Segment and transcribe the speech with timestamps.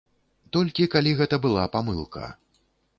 [0.57, 2.25] Толькі калі гэта была памылка.